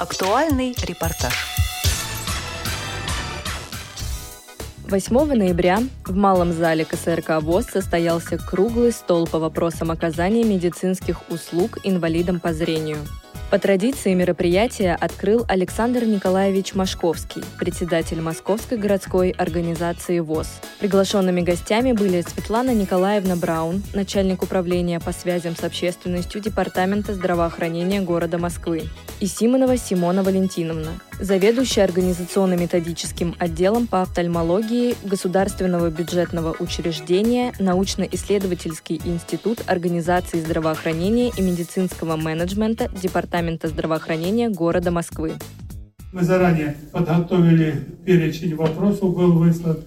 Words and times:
Актуальный 0.00 0.74
репортаж. 0.82 1.34
8 4.88 5.34
ноября 5.34 5.80
в 6.06 6.16
Малом 6.16 6.54
зале 6.54 6.86
КСРК 6.86 7.42
ВОЗ 7.42 7.66
состоялся 7.66 8.38
круглый 8.38 8.92
стол 8.92 9.26
по 9.26 9.38
вопросам 9.38 9.90
оказания 9.90 10.42
медицинских 10.42 11.28
услуг 11.28 11.80
инвалидам 11.84 12.40
по 12.40 12.54
зрению– 12.54 12.96
по 13.50 13.58
традиции 13.58 14.14
мероприятия 14.14 14.94
открыл 14.94 15.44
Александр 15.48 16.04
Николаевич 16.04 16.74
Машковский, 16.74 17.42
председатель 17.58 18.20
Московской 18.20 18.78
городской 18.78 19.30
организации 19.30 20.20
ВОЗ. 20.20 20.60
Приглашенными 20.78 21.40
гостями 21.40 21.90
были 21.90 22.20
Светлана 22.20 22.72
Николаевна 22.72 23.34
Браун, 23.34 23.82
начальник 23.92 24.44
управления 24.44 25.00
по 25.00 25.10
связям 25.10 25.56
с 25.56 25.64
общественностью 25.64 26.40
Департамента 26.40 27.12
здравоохранения 27.12 28.00
города 28.00 28.38
Москвы, 28.38 28.84
и 29.20 29.26
Симонова 29.26 29.76
Симона 29.76 30.22
Валентиновна, 30.22 30.92
заведующая 31.20 31.84
организационно-методическим 31.84 33.34
отделом 33.38 33.86
по 33.86 34.00
офтальмологии 34.02 34.94
Государственного 35.04 35.90
бюджетного 35.90 36.56
учреждения 36.58 37.52
Научно-исследовательский 37.58 39.00
институт 39.04 39.62
организации 39.66 40.40
здравоохранения 40.40 41.30
и 41.36 41.42
медицинского 41.42 42.16
менеджмента 42.16 42.88
Департамента 43.00 43.68
здравоохранения 43.68 44.48
города 44.48 44.90
Москвы. 44.90 45.34
Мы 46.12 46.22
заранее 46.22 46.76
подготовили 46.90 47.74
перечень 48.04 48.56
вопросов, 48.56 49.14
был 49.14 49.32
выслан. 49.32 49.78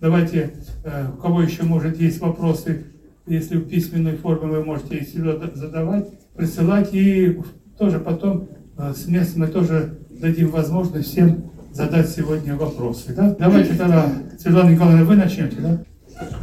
Давайте, 0.00 0.52
э, 0.84 1.06
у 1.12 1.16
кого 1.20 1.42
еще, 1.42 1.62
может, 1.62 1.98
есть 1.98 2.20
вопросы, 2.20 2.84
если 3.26 3.56
в 3.56 3.68
письменной 3.68 4.16
форме 4.16 4.48
вы 4.48 4.64
можете 4.64 4.96
их 4.96 5.08
задавать, 5.08 6.08
присылать, 6.34 6.90
и 6.92 7.40
тоже 7.78 7.98
потом 7.98 8.48
с 8.76 9.06
места 9.06 9.38
мы 9.38 9.46
тоже 9.48 9.98
дадим 10.10 10.50
возможность 10.50 11.10
всем 11.10 11.50
задать 11.72 12.10
сегодня 12.10 12.56
вопросы. 12.56 13.14
Да? 13.14 13.34
Давайте 13.38 13.74
тогда, 13.74 14.12
Светлана 14.38 14.70
Николаевна, 14.70 15.04
вы 15.04 15.16
начнете, 15.16 15.56
да? 15.56 15.84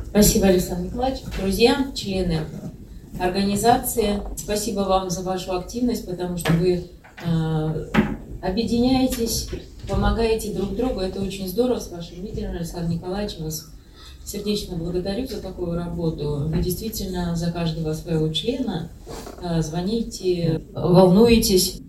Спасибо, 0.10 0.48
Александр 0.48 0.86
Николаевич. 0.86 1.22
Друзья, 1.40 1.88
члены 1.94 2.40
организации. 3.20 4.22
Спасибо 4.38 4.82
вам 4.82 5.10
за 5.10 5.22
вашу 5.22 5.54
активность, 5.54 6.06
потому 6.06 6.38
что 6.38 6.54
вы 6.54 6.86
э, 7.26 7.86
объединяетесь, 8.42 9.50
помогаете 9.88 10.54
друг 10.54 10.76
другу. 10.76 11.00
Это 11.00 11.22
очень 11.22 11.48
здорово 11.48 11.80
с 11.80 11.92
вашим 11.92 12.24
лидером 12.24 12.56
Александром 12.56 12.92
Николаевичем. 12.92 13.46
Вас 13.46 13.68
сердечно 14.26 14.78
благодарю 14.78 15.28
за 15.28 15.42
такую 15.42 15.76
работу. 15.76 16.48
Вы 16.48 16.62
действительно 16.62 17.36
за 17.36 17.52
каждого 17.52 17.94
своего 17.94 18.30
члена 18.34 18.90
э, 19.42 19.62
звоните, 19.62 20.62
волнуетесь. 20.74 21.82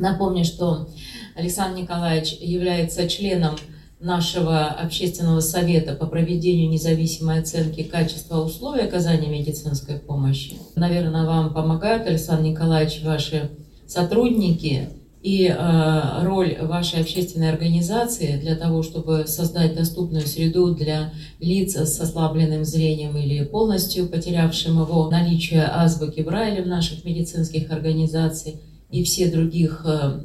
Напомню, 0.00 0.46
что 0.46 0.88
Александр 1.36 1.82
Николаевич 1.82 2.38
является 2.40 3.06
членом 3.06 3.56
нашего 4.00 4.64
общественного 4.64 5.40
совета 5.40 5.94
по 5.94 6.06
проведению 6.06 6.70
независимой 6.70 7.40
оценки 7.40 7.82
качества 7.82 8.40
условий 8.40 8.80
оказания 8.80 9.28
медицинской 9.28 9.98
помощи. 9.98 10.56
Наверное, 10.74 11.26
вам 11.26 11.52
помогают, 11.52 12.06
Александр 12.06 12.44
Николаевич, 12.44 13.02
ваши 13.04 13.50
сотрудники 13.86 14.88
и 15.22 15.54
э, 15.54 16.24
роль 16.24 16.56
вашей 16.62 17.02
общественной 17.02 17.50
организации 17.50 18.38
для 18.38 18.56
того, 18.56 18.82
чтобы 18.82 19.26
создать 19.26 19.74
доступную 19.74 20.26
среду 20.26 20.74
для 20.74 21.12
лиц 21.40 21.76
с 21.76 22.00
ослабленным 22.00 22.64
зрением 22.64 23.18
или 23.18 23.44
полностью 23.44 24.08
потерявшим 24.08 24.80
его, 24.80 25.10
наличие 25.10 25.64
азбуки 25.70 26.22
Брайля 26.22 26.62
в 26.62 26.66
наших 26.66 27.04
медицинских 27.04 27.70
организациях 27.70 28.56
и 28.90 29.04
все 29.04 29.30
других 29.30 29.82
э, 29.84 30.20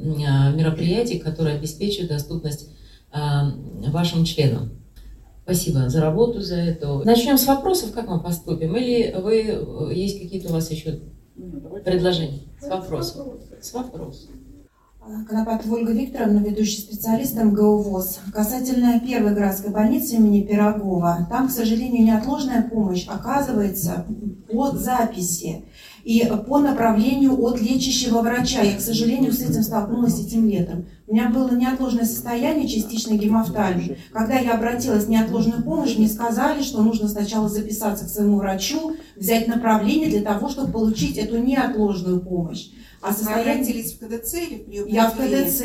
мероприятий, 0.54 1.18
которые 1.18 1.56
обеспечивают 1.56 2.10
доступность 2.10 2.68
Э, 3.16 3.90
вашим 3.90 4.24
членам. 4.24 4.70
Спасибо 5.44 5.88
за 5.88 6.00
работу, 6.00 6.40
за 6.40 6.56
это. 6.56 6.98
Начнем 7.04 7.38
с 7.38 7.46
вопросов, 7.46 7.92
как 7.92 8.08
мы 8.08 8.20
поступим? 8.20 8.76
Или 8.76 9.14
вы 9.18 9.42
э, 9.42 9.94
есть 9.94 10.20
какие-то 10.20 10.48
у 10.48 10.52
вас 10.52 10.70
еще 10.70 11.00
предложения? 11.84 12.40
С 12.60 12.68
вопросов. 12.68 13.26
С 13.60 13.72
вопросов. 13.72 14.30
Конопатова 15.28 15.76
Ольга 15.76 15.92
Викторовна, 15.92 16.38
ведущий 16.38 16.80
специалист 16.80 17.36
МГУ 17.36 17.78
ВОЗ. 17.78 18.18
Касательно 18.34 18.98
первой 18.98 19.34
городской 19.34 19.70
больницы 19.70 20.16
имени 20.16 20.42
Пирогова, 20.42 21.28
там, 21.30 21.46
к 21.46 21.52
сожалению, 21.52 22.04
неотложная 22.04 22.68
помощь 22.68 23.06
оказывается 23.06 24.04
по 24.50 24.72
записи 24.72 25.64
и 26.06 26.24
по 26.46 26.60
направлению 26.60 27.42
от 27.42 27.60
лечащего 27.60 28.20
врача. 28.20 28.62
Я, 28.62 28.76
к 28.76 28.80
сожалению, 28.80 29.32
с 29.32 29.40
этим 29.40 29.64
столкнулась 29.64 30.20
этим 30.20 30.48
летом. 30.48 30.86
У 31.08 31.12
меня 31.12 31.30
было 31.30 31.50
неотложное 31.50 32.04
состояние, 32.04 32.68
частичной 32.68 33.18
гемофтальмии. 33.18 33.98
Когда 34.12 34.38
я 34.38 34.52
обратилась 34.52 35.06
в 35.06 35.10
неотложную 35.10 35.64
помощь, 35.64 35.96
мне 35.98 36.06
сказали, 36.06 36.62
что 36.62 36.80
нужно 36.80 37.08
сначала 37.08 37.48
записаться 37.48 38.04
к 38.04 38.08
своему 38.08 38.36
врачу, 38.36 38.94
взять 39.16 39.48
направление 39.48 40.08
для 40.08 40.22
того, 40.22 40.48
чтобы 40.48 40.70
получить 40.70 41.18
эту 41.18 41.38
неотложную 41.38 42.20
помощь. 42.20 42.68
А 43.02 43.10
обратились 43.10 43.92
в 43.92 43.98
КДЦ 43.98 44.34
или 44.34 44.58
в 44.58 44.64
приемное 44.64 44.92
Я 44.92 45.10
в 45.10 45.16
КДЦ. 45.16 45.62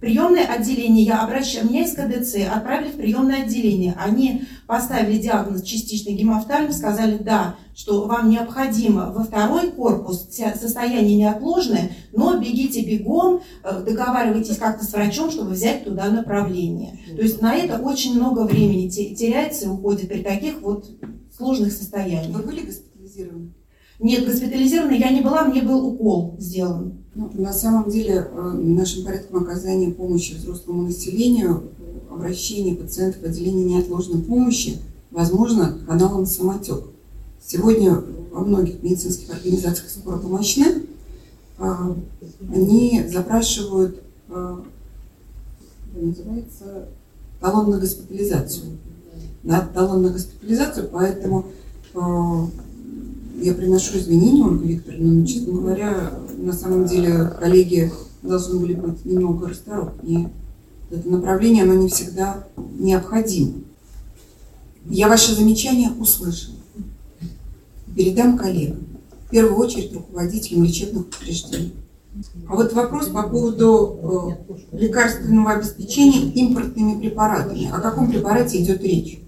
Приемное 0.00 0.46
отделение 0.46 1.04
я 1.04 1.22
обращаюсь, 1.22 1.68
меня 1.68 1.84
из 1.84 1.92
КДЦ 1.92 2.48
отправили 2.50 2.90
в 2.90 2.96
приемное 2.96 3.44
отделение. 3.44 3.94
Они 3.98 4.44
поставили 4.66 5.18
диагноз 5.18 5.62
частичной 5.62 6.14
гемофтальмии, 6.14 6.72
сказали, 6.72 7.18
да, 7.18 7.56
что 7.74 8.06
вам 8.06 8.28
необходимо 8.28 9.12
во 9.12 9.24
второй 9.24 9.70
корпус, 9.70 10.28
состояние 10.60 11.16
неотложное, 11.16 11.92
но 12.12 12.38
бегите 12.38 12.84
бегом, 12.84 13.42
э, 13.62 13.82
договаривайтесь 13.84 14.56
как-то 14.56 14.84
с 14.84 14.92
врачом, 14.92 15.30
чтобы 15.30 15.50
взять 15.50 15.84
туда 15.84 16.10
направление. 16.10 16.98
То 17.14 17.22
есть 17.22 17.40
на 17.40 17.54
это 17.54 17.78
очень 17.78 18.14
много 18.14 18.40
времени 18.40 18.88
теряется 18.88 19.66
и 19.66 19.68
уходит 19.68 20.08
при 20.08 20.22
таких 20.22 20.60
вот 20.60 20.90
сложных 21.36 21.72
состояниях. 21.72 22.34
Вы 22.34 22.42
были 22.42 22.66
госпитализированы? 22.66 23.52
Нет, 24.00 24.26
госпитализирована 24.26 24.92
я 24.92 25.10
не 25.10 25.22
была, 25.22 25.44
мне 25.44 25.62
был 25.62 25.84
укол 25.86 26.36
сделан. 26.38 26.98
Ну, 27.16 27.30
на 27.34 27.52
самом 27.52 27.90
деле, 27.90 28.28
э, 28.30 28.40
нашим 28.52 29.04
порядком 29.04 29.42
оказания 29.42 29.90
помощи 29.90 30.34
взрослому 30.34 30.82
населению, 30.82 31.72
обращение 32.08 32.76
пациентов 32.76 33.22
в 33.22 33.24
отделение 33.24 33.64
неотложной 33.64 34.22
помощи, 34.22 34.78
возможно, 35.10 35.78
каналом 35.86 36.26
самотек. 36.26 36.84
Сегодня 37.44 38.00
во 38.30 38.44
многих 38.44 38.82
медицинских 38.84 39.34
организациях 39.34 39.90
скоропомощных 39.90 40.76
э, 41.58 41.94
они 42.54 43.04
запрашивают 43.08 44.00
э, 44.28 44.56
называется 45.92 46.88
талон 47.40 47.70
на 47.70 47.78
госпитализацию. 47.78 48.78
На 49.42 49.60
талон 49.60 50.02
на 50.02 50.10
госпитализацию, 50.10 50.88
поэтому 50.92 51.46
я 53.40 53.54
приношу 53.54 53.98
извинения, 53.98 54.44
Ольга 54.44 54.66
Викторовна, 54.66 55.12
но, 55.12 55.26
честно 55.26 55.52
говоря, 55.52 56.12
на 56.36 56.52
самом 56.52 56.86
деле 56.86 57.32
коллеги 57.38 57.92
должны 58.22 58.58
были 58.58 58.74
быть 58.74 59.04
немного 59.04 59.48
расторопнее. 59.48 60.30
Это 60.90 61.08
направление, 61.08 61.64
оно 61.64 61.74
не 61.74 61.88
всегда 61.88 62.44
необходимо. 62.78 63.54
Я 64.86 65.08
ваше 65.08 65.34
замечание 65.34 65.90
услышала. 65.90 66.56
Передам 67.94 68.38
коллегам. 68.38 68.86
В 69.26 69.30
первую 69.30 69.56
очередь 69.56 69.92
руководителям 69.92 70.64
лечебных 70.64 71.06
учреждений. 71.08 71.74
А 72.48 72.56
вот 72.56 72.72
вопрос 72.72 73.08
по 73.08 73.22
поводу 73.28 74.36
э, 74.72 74.76
лекарственного 74.76 75.52
обеспечения 75.52 76.30
импортными 76.32 76.98
препаратами. 76.98 77.70
О 77.70 77.80
каком 77.80 78.10
препарате 78.10 78.62
идет 78.62 78.82
речь? 78.82 79.20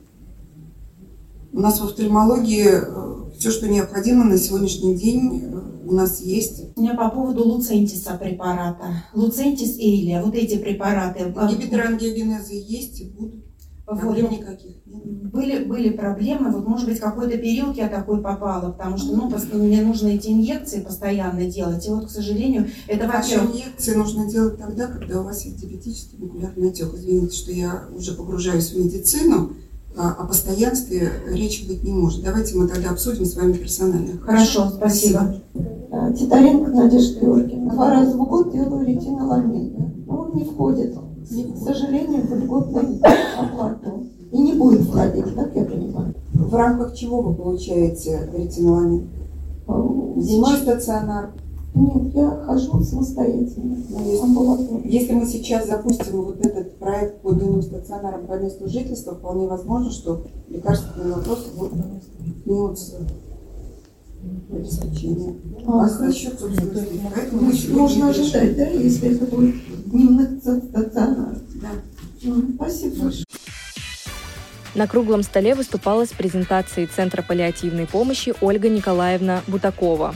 У 1.52 1.60
нас 1.60 1.80
в 1.80 1.84
офтальмологии 1.84 2.66
э, 2.66 3.09
все, 3.40 3.50
что 3.50 3.68
необходимо 3.68 4.24
на 4.24 4.36
сегодняшний 4.36 4.94
день 4.94 5.42
э, 5.42 5.60
у 5.86 5.94
нас 5.94 6.20
есть. 6.20 6.76
У 6.76 6.82
меня 6.82 6.94
по 6.94 7.08
поводу 7.08 7.42
луцентиса 7.42 8.18
препарата. 8.20 9.02
Луцентис 9.14 9.78
Эйлия, 9.78 10.22
вот 10.22 10.34
эти 10.34 10.58
препараты. 10.58 11.34
Гиперангиогенезы 11.58 12.52
есть 12.52 13.00
и 13.00 13.04
будут. 13.06 13.46
Проблем 13.86 14.26
вот. 14.26 14.38
никаких 14.38 14.76
нет. 14.86 15.02
Были, 15.32 15.64
были 15.64 15.90
проблемы, 15.90 16.52
вот 16.52 16.68
может 16.68 16.88
быть 16.88 17.00
какой-то 17.00 17.36
период 17.38 17.76
я 17.76 17.88
такой 17.88 18.22
попала, 18.22 18.70
потому 18.70 18.96
что 18.98 19.16
ну, 19.16 19.28
мне 19.54 19.82
нужно 19.82 20.08
эти 20.08 20.28
инъекции 20.28 20.80
постоянно 20.80 21.46
делать. 21.46 21.84
И 21.86 21.90
вот, 21.90 22.06
к 22.06 22.10
сожалению, 22.10 22.68
это 22.86 23.08
вообще... 23.08 23.36
инъекции 23.36 23.94
нужно 23.94 24.30
делать 24.30 24.58
тогда, 24.58 24.86
когда 24.86 25.22
у 25.22 25.24
вас 25.24 25.44
есть 25.44 25.56
диабетический 25.56 26.18
макулярный 26.18 26.70
отек. 26.70 26.94
Извините, 26.94 27.36
что 27.36 27.50
я 27.50 27.88
уже 27.92 28.12
погружаюсь 28.12 28.70
в 28.70 28.78
медицину, 28.78 29.54
а 29.69 29.69
о 29.96 30.24
постоянстве 30.24 31.10
речи 31.28 31.66
быть 31.66 31.82
не 31.82 31.92
может. 31.92 32.22
Давайте 32.22 32.56
мы 32.56 32.68
тогда 32.68 32.90
обсудим 32.90 33.24
с 33.24 33.36
вами 33.36 33.52
персонально. 33.54 34.18
Хорошо, 34.20 34.70
спасибо. 34.70 35.42
спасибо. 35.54 36.16
Титаренко 36.16 36.70
Надежда 36.70 37.20
Георгиевна. 37.20 37.72
Два 37.72 37.90
раза 37.90 38.16
в 38.16 38.28
год 38.28 38.52
делаю 38.52 38.86
ретиноламин. 38.86 40.04
Но 40.06 40.22
он 40.22 40.36
не 40.36 40.44
входит, 40.44 40.94
к 40.94 41.64
сожалению, 41.64 42.22
в 42.22 42.34
льготную 42.34 43.00
оплату. 43.38 44.06
И 44.32 44.38
не 44.38 44.52
будет 44.54 44.82
входить, 44.82 45.34
так 45.34 45.54
я 45.56 45.64
понимаю. 45.64 46.14
В 46.32 46.54
рамках 46.54 46.94
чего 46.94 47.20
вы 47.20 47.34
получаете 47.34 48.30
ретиноламин? 48.32 49.08
Зимой 50.16 50.56
стационар? 50.58 51.30
Нет, 51.74 52.14
я 52.14 52.30
хожу 52.44 52.82
самостоятельно. 52.82 53.76
Если 54.84 55.12
мы 55.12 55.26
сейчас 55.26 55.68
запустим 55.68 56.22
вот 56.22 56.44
этот 56.44 56.78
проект 56.78 57.20
по 57.22 57.32
двум 57.32 57.62
стационарам 57.62 58.26
по 58.26 58.38
месту 58.38 58.68
жительства, 58.68 59.14
вполне 59.14 59.46
возможно, 59.46 59.90
что 59.90 60.26
лекарственные 60.48 61.14
вопросы 61.14 61.50
будут 61.56 61.72
меняться 62.44 62.96
обеспечение. 64.52 65.36
А, 65.66 65.84
а 65.84 65.98
насчет 66.00 66.38
собственности? 66.38 67.00
Поэтому 67.14 67.52
Можно 67.78 68.10
ожидать, 68.10 68.56
да, 68.56 68.66
если 68.66 69.14
это 69.14 69.24
будет 69.26 69.54
дневных 69.86 70.38
стационар. 70.40 71.36
Да. 71.62 71.68
Ну, 72.22 72.42
спасибо 72.56 73.04
большое. 73.04 73.24
На 74.74 74.86
круглом 74.86 75.22
столе 75.22 75.54
выступала 75.54 76.04
с 76.04 76.10
презентацией 76.10 76.86
Центра 76.86 77.22
паллиативной 77.22 77.86
помощи 77.86 78.34
Ольга 78.40 78.68
Николаевна 78.68 79.42
Бутакова. 79.48 80.14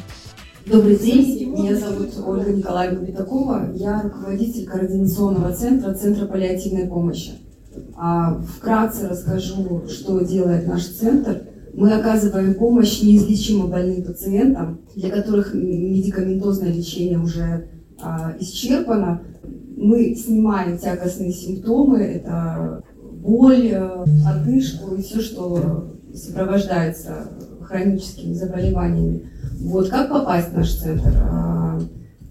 Добрый 0.66 0.96
день, 0.96 1.52
меня 1.52 1.76
зовут 1.76 2.08
Ольга 2.26 2.50
Николаевна 2.50 3.00
Бутакова, 3.00 3.70
я 3.74 4.00
руководитель 4.00 4.64
координационного 4.66 5.52
центра 5.52 5.92
Центра 5.92 6.24
паллиативной 6.24 6.86
помощи. 6.86 7.32
А, 7.96 8.40
вкратце 8.40 9.08
расскажу, 9.08 9.82
что 9.90 10.20
делает 10.20 10.66
наш 10.66 10.86
центр. 10.86 11.42
Мы 11.74 11.92
оказываем 11.92 12.54
помощь 12.54 13.02
неизлечимо 13.02 13.66
больным 13.66 14.04
пациентам, 14.04 14.80
для 14.96 15.10
которых 15.10 15.52
медикаментозное 15.52 16.72
лечение 16.72 17.18
уже 17.18 17.68
а, 18.00 18.34
исчерпано. 18.40 19.20
Мы 19.76 20.14
снимаем 20.14 20.78
тягостные 20.78 21.32
симптомы, 21.32 21.98
это 21.98 22.82
боль, 23.20 23.68
э, 23.70 24.04
одышку 24.26 24.94
и 24.94 25.02
все, 25.02 25.20
что 25.20 25.94
сопровождается 26.14 27.28
хроническими 27.64 28.34
заболеваниями. 28.34 29.28
Вот 29.60 29.88
как 29.88 30.10
попасть 30.10 30.50
в 30.50 30.56
наш 30.56 30.74
центр? 30.74 31.10
А, 31.30 31.80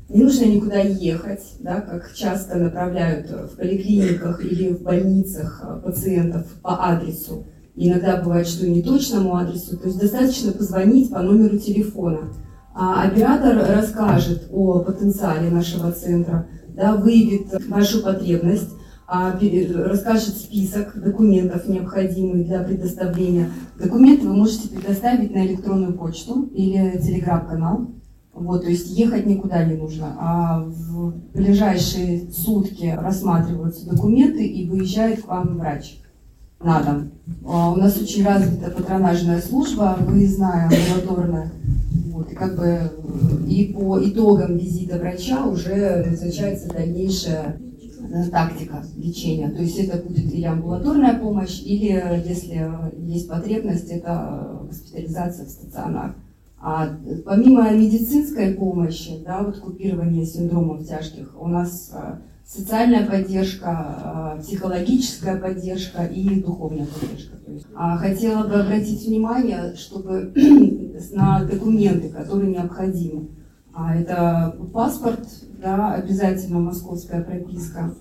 не 0.10 0.24
нужно 0.24 0.46
никуда 0.46 0.80
ехать, 0.80 1.42
да, 1.60 1.82
как 1.82 2.14
часто 2.14 2.58
направляют 2.58 3.30
в 3.30 3.58
поликлиниках 3.58 4.44
или 4.46 4.74
в 4.74 4.82
больницах 4.82 5.64
пациентов 5.84 6.46
по 6.62 6.86
адресу. 6.86 7.46
Иногда 7.76 8.22
бывает, 8.22 8.48
что 8.48 8.66
и 8.66 8.72
не 8.72 8.84
точному 8.84 9.36
адресу. 9.36 9.78
То 9.78 9.88
есть 9.88 10.00
достаточно 10.00 10.52
позвонить 10.52 11.12
по 11.12 11.22
номеру 11.22 11.58
телефона. 11.58 12.32
А 12.76 13.04
оператор 13.04 13.66
расскажет 13.76 14.48
о 14.52 14.80
потенциале 14.80 15.50
нашего 15.50 15.92
центра, 15.92 16.48
да, 16.76 16.96
выявит 16.96 17.48
вашу 17.68 18.02
потребность, 18.04 18.70
а, 18.70 18.83
расскажет 19.14 20.38
список 20.38 21.00
документов, 21.00 21.68
необходимых 21.68 22.48
для 22.48 22.64
предоставления. 22.64 23.50
Документы 23.78 24.28
вы 24.28 24.36
можете 24.36 24.70
предоставить 24.70 25.34
на 25.34 25.46
электронную 25.46 25.94
почту 25.94 26.50
или 26.54 27.00
телеграм-канал. 27.00 27.92
Вот, 28.34 28.64
то 28.64 28.70
есть 28.70 28.98
ехать 28.98 29.28
никуда 29.28 29.64
не 29.64 29.76
нужно, 29.76 30.16
а 30.20 30.64
в 30.64 31.14
ближайшие 31.36 32.32
сутки 32.32 32.96
рассматриваются 33.00 33.88
документы 33.88 34.44
и 34.44 34.68
выезжает 34.68 35.22
к 35.22 35.28
вам 35.28 35.60
врач 35.60 36.00
на 36.60 36.82
дом. 36.82 37.12
А 37.46 37.72
у 37.72 37.76
нас 37.76 37.96
очень 38.02 38.26
развита 38.26 38.72
патронажная 38.72 39.40
служба, 39.40 39.98
выездная, 40.00 40.68
амбулаторная. 40.68 41.52
Вот, 42.12 42.32
и 42.32 42.36
как 42.36 42.58
бы 42.58 42.92
и 43.48 43.72
по 43.72 44.00
итогам 44.04 44.58
визита 44.58 44.98
врача 44.98 45.46
уже 45.46 46.04
назначается 46.10 46.70
дальнейшая 46.70 47.60
Э, 47.60 47.73
тактика 48.32 48.84
лечения. 48.96 49.50
То 49.50 49.62
есть 49.62 49.78
это 49.80 49.98
будет 49.98 50.32
или 50.34 50.46
амбулаторная 50.46 51.18
помощь, 51.18 51.62
или, 51.64 52.24
если 52.26 52.72
есть 52.98 53.28
потребность, 53.28 53.90
это 53.90 54.62
госпитализация 54.68 55.46
в 55.46 55.50
стационар. 55.50 56.16
А 56.66 56.88
помимо 57.26 57.70
медицинской 57.72 58.54
помощи, 58.54 59.22
да, 59.26 59.44
вот 59.44 59.60
купирование 59.60 60.26
синдромов 60.26 60.88
тяжких, 60.88 61.36
у 61.38 61.48
нас 61.48 61.92
э, 61.94 62.20
социальная 62.46 63.06
поддержка, 63.06 64.38
э, 64.38 64.42
психологическая 64.42 65.42
поддержка 65.42 66.06
и 66.06 66.42
духовная 66.42 66.86
поддержка. 66.86 67.36
А 67.76 67.98
хотела 67.98 68.48
бы 68.48 68.56
обратить 68.56 69.06
внимание, 69.06 69.76
чтобы 69.76 70.32
на 71.12 71.44
документы, 71.44 72.08
которые 72.08 72.52
необходимы. 72.52 73.28
А 73.74 73.96
это 73.96 74.56
паспорт, 74.72 75.28
да, 75.62 75.94
обязательно 75.96 76.60
московская 76.60 77.24
прописка, 77.24 77.94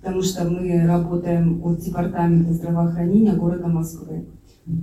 потому 0.00 0.22
что 0.22 0.44
мы 0.44 0.86
работаем 0.86 1.60
от 1.64 1.80
Департамента 1.80 2.52
здравоохранения 2.52 3.32
города 3.32 3.66
Москвы. 3.66 4.26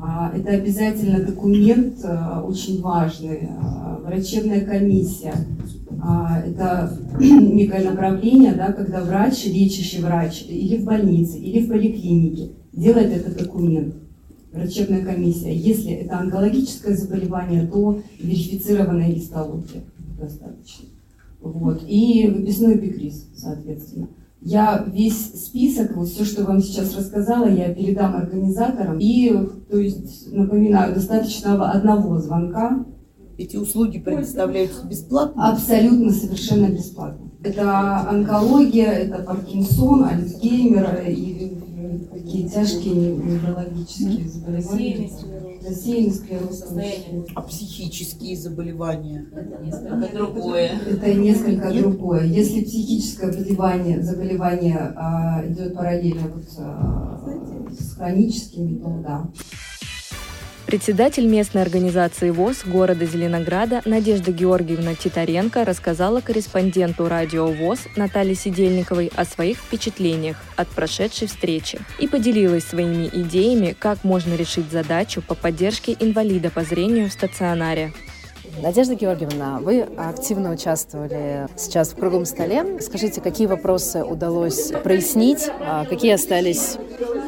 А, 0.01 0.33
это 0.35 0.49
обязательно 0.49 1.23
документ 1.23 1.99
а, 2.03 2.43
очень 2.43 2.81
важный, 2.81 3.49
а, 3.49 4.01
врачебная 4.03 4.65
комиссия. 4.65 5.33
Это 6.45 6.91
некое 7.19 7.89
направление, 7.89 8.53
да, 8.53 8.73
когда 8.73 9.01
врач, 9.01 9.45
лечащий 9.45 10.01
врач 10.01 10.45
или 10.49 10.77
в 10.77 10.83
больнице, 10.83 11.37
или 11.37 11.65
в 11.65 11.69
поликлинике 11.69 12.51
делает 12.73 13.11
этот 13.11 13.37
документ 13.37 13.95
врачебная 14.55 15.03
комиссия. 15.03 15.55
Если 15.55 15.91
это 15.91 16.19
онкологическое 16.19 16.95
заболевание, 16.95 17.67
то 17.67 18.01
верифицированные 18.19 19.13
листологи 19.13 19.83
достаточно. 20.19 20.85
Вот. 21.41 21.83
И 21.87 22.27
выписной 22.27 22.75
бикриз, 22.75 23.27
соответственно. 23.35 24.07
Я 24.41 24.85
весь 24.87 25.45
список, 25.45 25.95
вот 25.95 26.07
все, 26.07 26.23
что 26.23 26.43
вам 26.43 26.61
сейчас 26.61 26.95
рассказала, 26.95 27.47
я 27.47 27.73
передам 27.73 28.15
организаторам. 28.15 28.99
И, 28.99 29.31
то 29.69 29.77
есть, 29.77 30.31
напоминаю, 30.31 30.93
достаточно 30.93 31.71
одного 31.71 32.19
звонка. 32.19 32.85
Эти 33.37 33.57
услуги 33.57 33.99
предоставляются 33.99 34.85
бесплатно? 34.85 35.51
Абсолютно, 35.51 36.11
совершенно 36.11 36.67
бесплатно. 36.67 37.29
Это 37.43 38.07
онкология, 38.09 38.85
это 38.85 39.23
Паркинсон, 39.23 40.05
Альцгеймер 40.05 41.03
и 41.07 41.57
такие 42.13 42.49
тяжкие 42.49 43.15
неврологические 43.15 44.29
заболевания 44.29 45.09
рассеянный 45.65 46.11
склероз. 46.11 46.63
А 47.35 47.41
психические 47.41 48.37
заболевания? 48.37 49.25
Это 49.33 49.63
несколько 49.63 50.13
другое. 50.13 50.71
Это 50.87 51.13
несколько 51.13 51.73
другое. 51.73 52.23
Если 52.25 52.63
психическое 52.63 53.31
заболевание, 53.31 54.01
заболевание 54.01 54.93
а, 54.95 55.43
идет 55.45 55.75
параллельно 55.75 56.27
вот, 56.33 56.45
а, 56.59 57.21
с 57.71 57.95
хроническими, 57.95 58.77
то 58.77 59.01
да. 59.03 59.29
Председатель 60.65 61.27
местной 61.27 61.61
организации 61.61 62.31
ВОЗ 62.31 62.63
города 62.65 63.05
Зеленограда 63.05 63.83
Надежда 63.85 64.31
Георгиевна 64.31 64.95
Титаренко 64.95 65.63
рассказала 65.63 66.21
корреспонденту 66.21 67.07
радио 67.07 67.45
ВОЗ 67.45 67.81
Наталье 67.95 68.33
Сидельниковой 68.33 69.11
о 69.15 69.25
своих 69.25 69.59
впечатлениях 69.59 70.37
от 70.55 70.67
прошедшей 70.69 71.27
встречи 71.27 71.79
и 71.99 72.07
поделилась 72.07 72.63
своими 72.63 73.07
идеями, 73.13 73.75
как 73.77 74.03
можно 74.03 74.33
решить 74.33 74.71
задачу 74.71 75.21
по 75.21 75.35
поддержке 75.35 75.95
инвалида 75.99 76.49
по 76.49 76.63
зрению 76.63 77.09
в 77.09 77.13
стационаре. 77.13 77.93
Надежда 78.59 78.95
Георгиевна, 78.95 79.59
вы 79.59 79.81
активно 79.81 80.51
участвовали 80.51 81.47
сейчас 81.57 81.89
в 81.89 81.95
круглом 81.95 82.25
столе. 82.25 82.79
Скажите, 82.81 83.21
какие 83.21 83.45
вопросы 83.45 84.03
удалось 84.03 84.71
прояснить, 84.83 85.47
а 85.59 85.85
какие 85.85 86.13
остались 86.13 86.77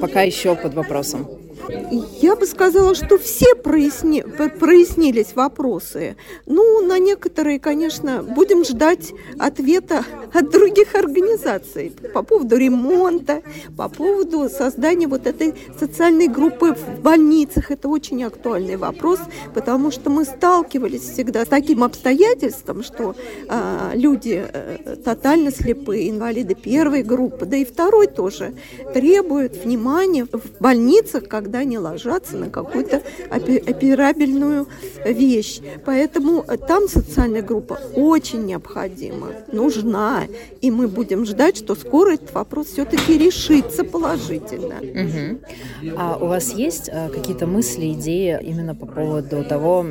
пока 0.02 0.24
еще 0.24 0.56
под 0.56 0.74
вопросом? 0.74 1.47
Я 1.70 2.36
бы 2.36 2.46
сказала, 2.46 2.96
что 2.96 3.18
все 3.18 3.56
проясни, 3.56 4.22
прояснились 4.22 5.36
вопросы. 5.36 6.16
Ну, 6.46 6.86
на 6.86 7.00
некоторые, 7.00 7.60
конечно, 7.60 8.24
будем 8.24 8.64
ждать 8.64 9.14
ответа 9.38 10.06
от 10.34 10.50
других 10.50 10.96
организаций 10.96 11.94
по 12.14 12.24
поводу 12.24 12.58
ремонта, 12.58 13.42
по 13.76 13.90
поводу 13.90 14.50
создания 14.50 15.08
вот 15.08 15.28
этой 15.28 15.54
социальной 15.78 16.28
группы 16.28 16.74
в 16.74 17.02
больницах. 17.02 17.72
Это 17.72 17.90
очень 17.90 18.24
актуальный 18.24 18.78
вопрос, 18.78 19.20
потому 19.54 19.92
что 19.92 20.10
мы 20.10 20.26
сталкивались 20.26 21.02
всегда 21.02 21.46
с 21.46 21.48
таким 21.48 21.84
обстоятельством, 21.84 22.84
что 22.84 23.16
а, 23.50 23.92
люди 23.94 24.44
а, 24.44 24.96
тотально 25.04 25.52
слепые, 25.52 26.10
инвалиды 26.10 26.56
первой 26.56 27.04
группы, 27.04 27.46
да 27.46 27.58
и 27.58 27.66
второй 27.66 28.08
тоже, 28.08 28.54
требуют 28.94 29.64
внимания 29.64 30.26
в 30.26 30.62
больницах, 30.62 31.28
когда 31.28 31.57
никогда 31.58 31.64
не 31.64 31.78
ложатся 31.78 32.38
на 32.38 32.50
какую-то 32.50 33.02
операбельную 33.30 34.68
вещь. 35.06 35.62
Поэтому 35.86 36.44
там 36.68 36.88
социальная 36.88 37.42
группа 37.42 37.80
очень 37.96 38.46
необходима, 38.46 39.28
нужна. 39.52 40.24
И 40.62 40.72
мы 40.72 40.88
будем 40.88 41.26
ждать, 41.26 41.58
что 41.58 41.76
скоро 41.76 42.14
этот 42.14 42.34
вопрос 42.34 42.68
все-таки 42.68 43.18
решится 43.18 43.84
положительно. 43.84 44.76
Угу. 44.78 45.94
А 45.98 46.18
у 46.18 46.28
вас 46.28 46.54
есть 46.54 46.90
э, 46.92 47.10
какие-то 47.10 47.48
мысли, 47.48 47.94
идеи 47.94 48.40
именно 48.42 48.76
по 48.76 48.86
поводу 48.86 49.44
того, 49.44 49.86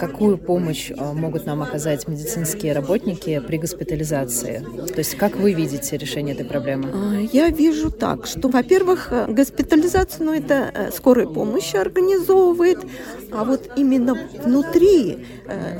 какую 0.00 0.38
помощь 0.38 0.90
а, 0.96 1.12
могут 1.12 1.46
нам 1.46 1.62
оказать 1.62 2.08
медицинские 2.08 2.72
работники 2.72 3.40
при 3.46 3.58
госпитализации? 3.58 4.64
То 4.86 4.98
есть 4.98 5.14
как 5.16 5.36
вы 5.36 5.52
видите 5.52 5.98
решение 5.98 6.34
этой 6.34 6.46
проблемы? 6.46 6.90
А, 6.92 7.20
я 7.32 7.50
вижу 7.50 7.90
так, 7.90 8.26
что, 8.26 8.48
во-первых, 8.48 9.08
э, 9.12 9.26
госпитализацию, 9.28 10.26
ну, 10.26 10.34
это 10.34 10.70
э, 10.74 10.90
скорая 10.90 11.26
помощь 11.26 11.74
организовывает, 11.74 12.78
а 13.30 13.44
вот 13.44 13.70
именно 13.76 14.16
внутри 14.42 15.26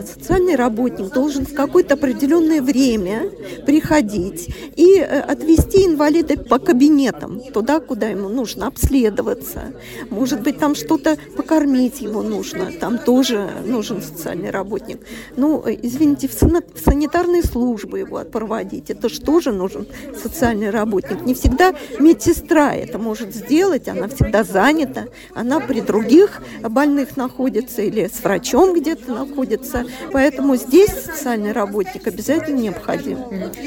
социальный 0.04 0.56
работник 0.56 1.12
должен 1.12 1.46
в 1.46 1.54
какое-то 1.54 1.94
определенное 1.94 2.62
время 2.62 3.30
приходить 3.66 4.54
и 4.76 4.98
отвести 4.98 5.86
инвалида 5.86 6.38
по 6.44 6.58
кабинетам, 6.58 7.40
туда, 7.52 7.80
куда 7.80 8.08
ему 8.08 8.28
нужно 8.28 8.66
обследоваться. 8.66 9.72
Может 10.10 10.42
быть, 10.42 10.58
там 10.58 10.74
что-то 10.74 11.16
покормить 11.36 12.00
его 12.00 12.22
нужно, 12.22 12.72
там 12.72 12.98
тоже 12.98 13.50
нужен 13.64 14.02
социальный 14.02 14.50
работник. 14.50 15.00
Ну, 15.36 15.62
извините, 15.66 16.28
в 16.28 16.32
санитарные 16.32 17.42
службы 17.42 18.00
его 18.00 18.20
проводить, 18.24 18.90
это 18.90 19.08
же 19.08 19.52
нужен 19.52 19.86
социальный 20.20 20.70
работник? 20.70 21.22
Не 21.22 21.34
всегда 21.34 21.74
медсестра 21.98 22.74
это 22.74 22.98
может 22.98 23.34
сделать, 23.34 23.88
она 23.88 24.08
всегда 24.08 24.44
занята, 24.44 25.06
она 25.34 25.60
при 25.60 25.80
других 25.80 26.42
больных 26.62 27.16
находится 27.16 27.82
или 27.82 28.08
с 28.12 28.22
врачом 28.22 28.74
где-то 28.74 29.12
находится, 29.12 29.59
поэтому 30.12 30.56
здесь 30.56 30.90
социальный 30.90 31.52
работник 31.52 32.06
обязательно 32.06 32.58
необходим. 32.58 33.18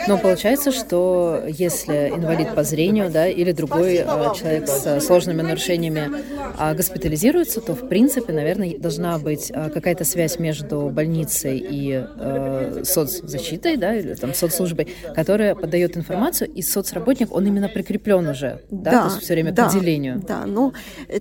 Но 0.07 0.17
получается, 0.17 0.71
что 0.71 1.43
если 1.47 2.09
инвалид 2.15 2.53
по 2.55 2.63
зрению, 2.63 3.09
да, 3.09 3.27
или 3.27 3.51
другой 3.51 3.95
э, 3.95 4.05
человек 4.35 4.67
с 4.67 5.01
сложными 5.01 5.41
нарушениями 5.41 6.12
э, 6.57 6.75
госпитализируется, 6.75 7.62
то 7.62 7.73
в 7.73 7.88
принципе, 7.88 8.33
наверное, 8.33 8.77
должна 8.77 9.17
быть 9.19 9.51
э, 9.53 9.69
какая-то 9.69 10.05
связь 10.05 10.39
между 10.39 10.89
больницей 10.89 11.57
и 11.57 12.03
э, 12.03 12.83
соцзащитой, 12.83 13.77
да, 13.77 13.95
или 13.95 14.13
там 14.13 14.33
соцслужбой, 14.33 14.88
которая 15.15 15.55
подает 15.55 15.97
информацию, 15.97 16.51
и 16.51 16.62
соцработник, 16.62 17.31
он 17.31 17.45
именно 17.47 17.69
прикреплен 17.69 18.27
уже, 18.27 18.62
да, 18.69 18.91
да 18.91 19.01
то 19.01 19.13
есть 19.13 19.23
все 19.23 19.33
время 19.33 19.51
да, 19.51 19.69
к 19.69 19.75
отделению. 19.75 20.21
Да, 20.27 20.45
но 20.45 20.73
э, 21.07 21.19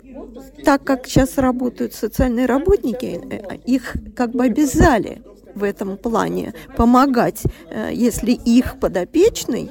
так 0.64 0.85
как 0.85 1.07
сейчас 1.07 1.38
работают 1.38 1.95
социальные 1.95 2.47
работники, 2.47 3.21
э, 3.31 3.57
их 3.64 3.95
как 4.17 4.33
бы 4.33 4.45
обязали 4.62 5.23
в 5.54 5.64
этом 5.64 5.99
плане 5.99 6.54
помогать, 6.76 7.42
э, 7.69 7.90
если 7.92 8.33
их 8.33 8.81
подопечный 8.81 9.71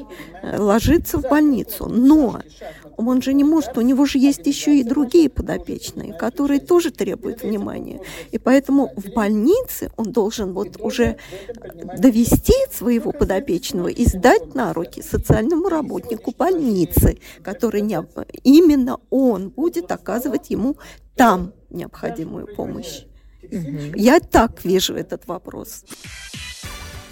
ложится 0.58 1.18
в 1.18 1.24
больницу. 1.24 1.88
Но 1.88 2.42
он 2.98 3.22
же 3.22 3.34
не 3.34 3.44
может, 3.44 3.78
у 3.78 3.82
него 3.82 4.06
же 4.06 4.20
есть 4.20 4.46
еще 4.46 4.78
и 4.78 4.84
другие 4.84 5.28
подопечные, 5.28 6.14
которые 6.14 6.60
тоже 6.60 6.92
требуют 6.92 7.42
внимания. 7.42 8.02
И 8.32 8.38
поэтому 8.38 8.92
в 8.96 9.12
больнице 9.14 9.92
он 9.98 10.12
должен 10.12 10.54
вот 10.54 10.80
уже 10.80 11.18
довести 11.98 12.54
своего 12.72 13.12
подопечного 13.12 13.88
и 13.88 14.06
сдать 14.06 14.54
на 14.54 14.74
руки 14.74 15.02
социальному 15.02 15.68
работнику 15.68 16.32
больницы, 16.38 17.18
который 17.44 17.82
не, 17.82 18.00
именно 18.44 19.00
он 19.10 19.50
будет 19.50 19.92
оказывать 19.92 20.52
ему 20.52 20.78
там 21.16 21.54
необходимую 21.72 22.56
помощь. 22.56 23.06
Угу. 23.52 23.96
Я 23.96 24.20
так 24.20 24.64
вижу 24.64 24.96
этот 24.96 25.28
вопрос. 25.28 25.84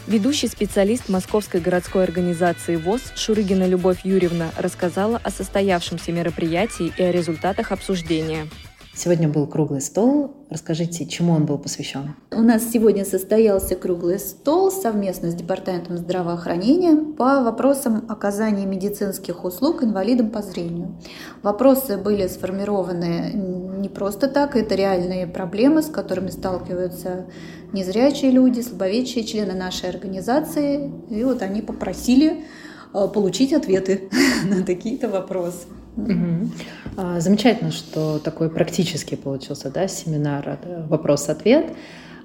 Ведущий 0.08 0.48
специалист 0.48 1.08
Московской 1.08 1.60
городской 1.62 2.04
организации 2.04 2.78
ВОЗ 2.78 3.14
Шурыгина 3.16 3.68
Любовь 3.68 4.00
Юрьевна 4.04 4.50
рассказала 4.58 5.22
о 5.24 5.30
состоявшемся 5.30 6.12
мероприятии 6.12 6.92
и 6.98 7.04
о 7.04 7.12
результатах 7.12 7.72
обсуждения. 7.72 8.48
Сегодня 8.96 9.30
был 9.30 9.48
круглый 9.48 9.80
стол. 9.80 10.36
Расскажите, 10.50 11.06
чему 11.06 11.34
он 11.34 11.46
был 11.46 11.58
посвящен? 11.58 12.16
У 12.32 12.42
нас 12.42 12.70
сегодня 12.70 13.06
состоялся 13.06 13.76
круглый 13.76 14.20
стол 14.20 14.72
совместно 14.72 15.32
с 15.32 15.36
Департаментом 15.36 15.98
здравоохранения 15.98 17.14
по 17.16 17.42
вопросам 17.42 18.04
оказания 18.10 18.66
медицинских 18.66 19.46
услуг 19.46 19.84
инвалидам 19.84 20.32
по 20.32 20.42
зрению. 20.42 21.00
Вопросы 21.44 21.98
были 21.98 22.28
сформированы 22.28 23.32
не 23.80 23.90
просто 23.90 24.28
так, 24.28 24.56
это 24.56 24.76
реальные 24.76 25.28
проблемы, 25.28 25.82
с 25.82 25.88
которыми 25.88 26.30
сталкиваются 26.30 27.26
незрячие 27.74 28.32
люди, 28.32 28.62
слабовидящие 28.62 29.24
члены 29.24 29.54
нашей 29.54 29.90
организации. 29.90 30.92
И 31.10 31.24
вот 31.24 31.42
они 31.42 31.62
попросили 31.62 32.46
э, 32.94 33.08
получить 33.14 33.54
ответы 33.54 34.10
на 34.46 34.64
такие-то 34.64 35.10
вопросы. 35.10 35.68
Угу. 35.98 37.20
Замечательно, 37.20 37.72
что 37.72 38.20
такой 38.20 38.50
практический 38.50 39.16
получился 39.18 39.70
да, 39.70 39.88
семинар 39.88 40.60
«Вопрос-ответ». 40.88 41.74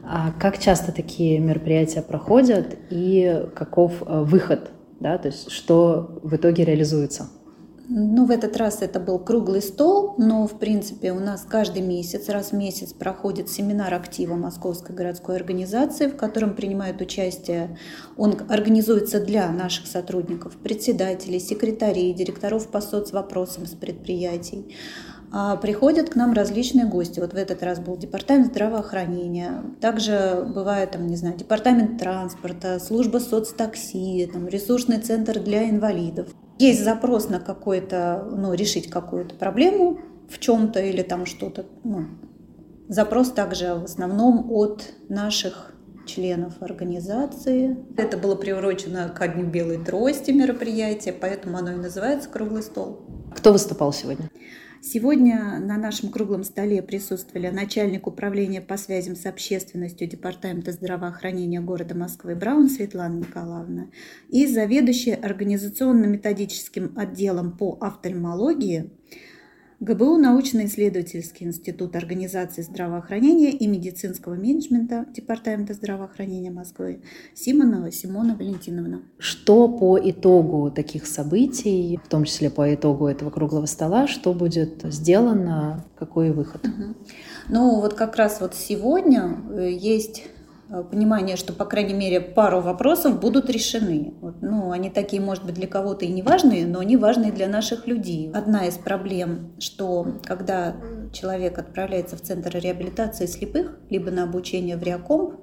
А 0.06 0.32
как 0.38 0.58
часто 0.58 0.92
такие 0.92 1.38
мероприятия 1.38 2.02
проходят 2.02 2.76
и 2.90 3.46
каков 3.54 4.02
э, 4.02 4.20
выход, 4.22 4.70
да, 5.00 5.16
то 5.16 5.28
есть 5.28 5.50
что 5.50 6.20
в 6.22 6.36
итоге 6.36 6.64
реализуется? 6.64 7.28
Ну, 7.86 8.24
в 8.24 8.30
этот 8.30 8.56
раз 8.56 8.80
это 8.80 8.98
был 8.98 9.18
круглый 9.18 9.60
стол, 9.60 10.14
но, 10.16 10.46
в 10.46 10.58
принципе, 10.58 11.12
у 11.12 11.20
нас 11.20 11.46
каждый 11.46 11.82
месяц, 11.82 12.30
раз 12.30 12.50
в 12.50 12.54
месяц 12.54 12.94
проходит 12.94 13.50
семинар 13.50 13.92
актива 13.92 14.36
Московской 14.36 14.96
городской 14.96 15.36
организации, 15.36 16.06
в 16.06 16.16
котором 16.16 16.54
принимают 16.54 17.02
участие, 17.02 17.78
он 18.16 18.36
организуется 18.48 19.20
для 19.20 19.50
наших 19.50 19.86
сотрудников, 19.86 20.56
председателей, 20.56 21.38
секретарей, 21.38 22.14
директоров 22.14 22.68
по 22.68 22.80
соцвопросам 22.80 23.66
с 23.66 23.72
предприятий. 23.72 24.74
А 25.30 25.56
приходят 25.56 26.08
к 26.08 26.16
нам 26.16 26.32
различные 26.32 26.86
гости. 26.86 27.20
Вот 27.20 27.34
в 27.34 27.36
этот 27.36 27.62
раз 27.62 27.80
был 27.80 27.98
департамент 27.98 28.46
здравоохранения, 28.46 29.62
также 29.82 30.48
бывает, 30.54 30.92
там, 30.92 31.06
не 31.06 31.16
знаю, 31.16 31.36
департамент 31.36 31.98
транспорта, 31.98 32.78
служба 32.78 33.18
соцтакси, 33.18 34.30
там, 34.32 34.48
ресурсный 34.48 35.00
центр 35.00 35.38
для 35.38 35.68
инвалидов 35.68 36.28
есть 36.58 36.84
запрос 36.84 37.28
на 37.28 37.40
какой-то, 37.40 38.28
ну, 38.30 38.54
решить 38.54 38.90
какую-то 38.90 39.34
проблему 39.34 40.00
в 40.28 40.38
чем-то 40.38 40.80
или 40.80 41.02
там 41.02 41.26
что-то, 41.26 41.66
ну, 41.82 42.06
запрос 42.88 43.32
также 43.32 43.74
в 43.74 43.84
основном 43.84 44.50
от 44.50 44.92
наших 45.08 45.74
членов 46.06 46.60
организации. 46.60 47.76
Это 47.96 48.16
было 48.16 48.34
приурочено 48.34 49.08
ко 49.08 49.26
Дню 49.26 49.46
Белой 49.46 49.82
Трости 49.82 50.30
мероприятие, 50.30 51.14
поэтому 51.14 51.56
оно 51.56 51.72
и 51.72 51.76
называется 51.76 52.28
«Круглый 52.28 52.62
стол». 52.62 53.00
Кто 53.34 53.52
выступал 53.52 53.92
сегодня? 53.92 54.30
Сегодня 54.86 55.58
на 55.60 55.78
нашем 55.78 56.10
круглом 56.10 56.44
столе 56.44 56.82
присутствовали 56.82 57.48
начальник 57.48 58.06
управления 58.06 58.60
по 58.60 58.76
связям 58.76 59.16
с 59.16 59.24
общественностью 59.24 60.06
Департамента 60.06 60.72
здравоохранения 60.72 61.62
города 61.62 61.96
Москвы 61.96 62.34
Браун 62.36 62.68
Светлана 62.68 63.20
Николаевна 63.20 63.86
и 64.28 64.46
заведующая 64.46 65.14
организационно-методическим 65.14 66.92
отделом 66.98 67.56
по 67.56 67.78
офтальмологии 67.80 68.90
ГБУ 69.80 70.18
научно-исследовательский 70.18 71.46
институт 71.46 71.96
организации 71.96 72.62
здравоохранения 72.62 73.50
и 73.50 73.66
медицинского 73.66 74.34
менеджмента 74.34 75.06
Департамента 75.12 75.74
здравоохранения 75.74 76.50
Москвы 76.50 77.02
Симонова 77.34 77.90
Симона 77.90 78.36
Валентиновна. 78.36 79.02
Что 79.18 79.68
по 79.68 79.98
итогу 79.98 80.70
таких 80.70 81.06
событий, 81.06 81.98
в 82.04 82.08
том 82.08 82.24
числе 82.24 82.50
по 82.50 82.72
итогу 82.74 83.06
этого 83.06 83.30
круглого 83.30 83.66
стола, 83.66 84.06
что 84.06 84.32
будет 84.32 84.82
сделано, 84.84 85.84
какой 85.96 86.30
выход? 86.30 86.64
Угу. 86.64 86.94
Ну 87.48 87.80
вот 87.80 87.94
как 87.94 88.16
раз 88.16 88.40
вот 88.40 88.54
сегодня 88.54 89.36
э, 89.50 89.70
есть 89.72 90.24
понимание, 90.90 91.36
что, 91.36 91.52
по 91.52 91.64
крайней 91.64 91.94
мере, 91.94 92.20
пару 92.20 92.60
вопросов 92.60 93.20
будут 93.20 93.50
решены. 93.50 94.14
Вот, 94.20 94.42
ну, 94.42 94.70
они 94.70 94.90
такие, 94.90 95.20
может 95.20 95.44
быть, 95.44 95.54
для 95.54 95.66
кого-то 95.66 96.04
и 96.04 96.08
не 96.08 96.22
важные, 96.22 96.66
но 96.66 96.80
они 96.80 96.96
важные 96.96 97.32
для 97.32 97.48
наших 97.48 97.86
людей. 97.86 98.30
Одна 98.32 98.66
из 98.66 98.74
проблем, 98.74 99.52
что 99.58 100.18
когда 100.24 100.76
человек 101.12 101.58
отправляется 101.58 102.16
в 102.16 102.22
центр 102.22 102.56
реабилитации 102.58 103.26
слепых, 103.26 103.78
либо 103.90 104.10
на 104.10 104.24
обучение 104.24 104.76
в 104.76 104.82
Реакомп, 104.82 105.40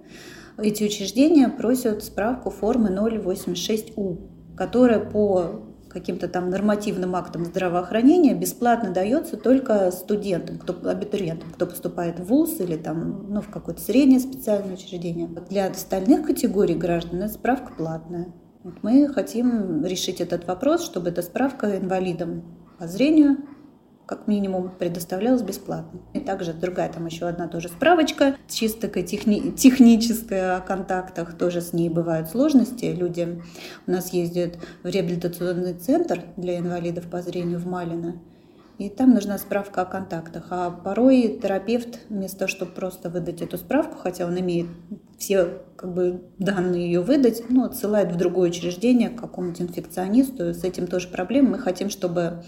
эти 0.58 0.84
учреждения 0.84 1.50
просят 1.50 2.04
справку 2.04 2.50
формы 2.50 2.90
086У, 2.90 4.56
которая 4.56 5.00
по 5.00 5.71
каким-то 5.92 6.28
там 6.28 6.50
нормативным 6.50 7.16
актом 7.16 7.46
здравоохранения 7.46 8.34
бесплатно 8.34 8.92
дается 8.92 9.38
только 9.38 9.92
студентам, 9.92 10.58
кто, 10.58 10.74
абитуриентам, 10.90 11.52
кто 11.52 11.66
поступает 11.66 12.20
в 12.20 12.26
ВУЗ 12.26 12.62
или 12.62 12.78
там, 12.78 13.28
ну, 13.30 13.42
в 13.42 13.50
какое-то 13.50 13.82
среднее 13.82 14.20
специальное 14.20 14.74
учреждение. 14.74 15.28
Для 15.50 15.68
остальных 15.68 16.26
категорий 16.26 16.76
граждан 16.76 17.24
эта 17.24 17.34
справка 17.34 17.74
платная. 17.74 18.34
Вот 18.64 18.84
мы 18.84 19.08
хотим 19.08 19.84
решить 19.84 20.22
этот 20.22 20.48
вопрос, 20.48 20.84
чтобы 20.86 21.10
эта 21.10 21.22
справка 21.22 21.78
инвалидам 21.78 22.44
по 22.78 22.88
зрению 22.88 23.38
как 24.12 24.28
минимум 24.28 24.70
предоставлялась 24.78 25.42
бесплатно. 25.42 26.02
И 26.14 26.20
также 26.20 26.52
другая 26.52 26.92
там 26.92 27.06
еще 27.06 27.28
одна 27.28 27.48
тоже 27.48 27.70
справочка, 27.70 28.36
чисто 28.50 28.90
техни- 28.90 29.52
техническая 29.52 30.58
о 30.58 30.60
контактах, 30.60 31.38
тоже 31.38 31.62
с 31.62 31.72
ней 31.72 31.88
бывают 31.88 32.28
сложности. 32.28 32.88
Люди 32.88 33.42
у 33.88 33.92
нас 33.92 34.12
ездят 34.12 34.58
в 34.84 34.88
реабилитационный 34.88 35.76
центр 35.76 36.26
для 36.36 36.58
инвалидов 36.58 37.06
по 37.10 37.22
зрению 37.22 37.60
в 37.60 37.68
Малино, 37.68 38.16
и 38.82 38.90
там 38.90 39.14
нужна 39.14 39.38
справка 39.38 39.84
о 39.84 39.86
контактах. 39.86 40.48
А 40.50 40.72
порой 40.72 41.40
терапевт 41.40 42.00
вместо 42.10 42.40
того, 42.40 42.50
чтобы 42.50 42.72
просто 42.72 43.12
выдать 43.12 43.44
эту 43.44 43.60
справку, 43.60 43.98
хотя 44.00 44.26
он 44.26 44.40
имеет 44.40 44.66
все 45.20 45.60
как 45.76 45.94
бы, 45.94 46.24
данные 46.40 46.86
ее 46.86 47.02
выдать, 47.02 47.44
ну, 47.50 47.64
отсылает 47.64 48.12
в 48.12 48.18
другое 48.18 48.50
учреждение 48.50 49.12
к 49.12 49.22
какому-то 49.22 49.62
инфекционисту. 49.62 50.56
С 50.56 50.64
этим 50.64 50.88
тоже 50.88 51.10
проблема. 51.10 51.52
Мы 51.52 51.60
хотим, 51.60 51.92
чтобы 51.92 52.44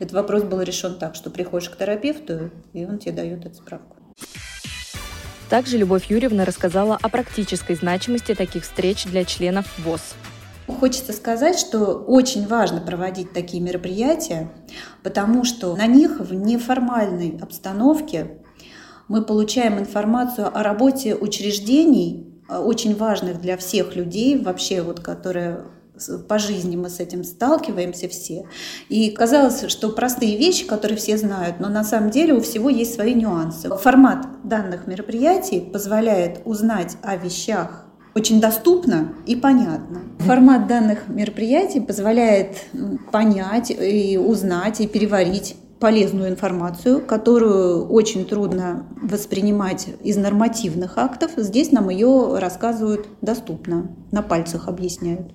этот 0.00 0.14
вопрос 0.14 0.42
был 0.42 0.60
решен 0.62 0.98
так, 0.98 1.14
что 1.14 1.30
приходишь 1.30 1.70
к 1.70 1.76
терапевту, 1.76 2.50
и 2.72 2.84
он 2.84 2.98
тебе 2.98 3.12
дает 3.12 3.46
эту 3.46 3.54
справку. 3.54 3.94
Также 5.48 5.78
Любовь 5.78 6.10
Юрьевна 6.10 6.44
рассказала 6.44 6.98
о 7.00 7.08
практической 7.08 7.76
значимости 7.76 8.34
таких 8.34 8.64
встреч 8.64 9.04
для 9.04 9.24
членов 9.24 9.78
ВОЗ. 9.78 10.16
Хочется 10.68 11.12
сказать, 11.12 11.58
что 11.58 11.94
очень 11.94 12.46
важно 12.46 12.80
проводить 12.80 13.32
такие 13.32 13.62
мероприятия, 13.62 14.50
потому 15.02 15.44
что 15.44 15.74
на 15.74 15.86
них 15.86 16.20
в 16.20 16.34
неформальной 16.34 17.38
обстановке 17.40 18.38
мы 19.08 19.22
получаем 19.22 19.78
информацию 19.78 20.46
о 20.54 20.62
работе 20.62 21.14
учреждений, 21.14 22.42
э, 22.48 22.58
очень 22.58 22.94
важных 22.94 23.40
для 23.40 23.56
всех 23.56 23.96
людей, 23.96 24.38
вообще 24.38 24.82
вот, 24.82 25.00
которые 25.00 25.64
по 26.28 26.38
жизни 26.38 26.76
мы 26.76 26.90
с 26.90 27.00
этим 27.00 27.24
сталкиваемся 27.24 28.08
все. 28.08 28.44
И 28.88 29.10
казалось, 29.10 29.68
что 29.68 29.88
простые 29.88 30.36
вещи, 30.36 30.64
которые 30.64 30.96
все 30.96 31.16
знают, 31.16 31.58
но 31.58 31.68
на 31.68 31.82
самом 31.82 32.10
деле 32.10 32.34
у 32.34 32.40
всего 32.40 32.70
есть 32.70 32.94
свои 32.94 33.14
нюансы. 33.14 33.68
Формат 33.68 34.26
данных 34.44 34.86
мероприятий 34.86 35.60
позволяет 35.60 36.42
узнать 36.44 36.96
о 37.02 37.16
вещах 37.16 37.87
очень 38.18 38.40
доступно 38.40 39.12
и 39.26 39.36
понятно. 39.36 40.02
Формат 40.18 40.66
данных 40.66 41.08
мероприятий 41.08 41.80
позволяет 41.80 42.64
понять 43.12 43.70
и 43.70 44.18
узнать 44.18 44.80
и 44.80 44.88
переварить 44.88 45.56
полезную 45.78 46.30
информацию, 46.30 47.00
которую 47.00 47.86
очень 47.88 48.26
трудно 48.26 48.86
воспринимать 49.00 49.86
из 50.02 50.16
нормативных 50.16 50.98
актов. 50.98 51.30
Здесь 51.36 51.70
нам 51.70 51.88
ее 51.88 52.38
рассказывают 52.38 53.06
доступно, 53.20 53.90
на 54.10 54.22
пальцах 54.22 54.66
объясняют. 54.66 55.32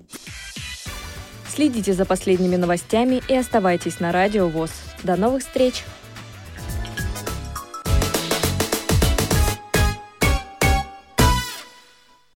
Следите 1.48 1.94
за 1.94 2.04
последними 2.04 2.56
новостями 2.56 3.22
и 3.28 3.34
оставайтесь 3.34 4.00
на 4.00 4.12
Радио 4.12 4.48
ВОЗ. 4.48 4.72
До 5.02 5.16
новых 5.16 5.42
встреч! 5.42 5.84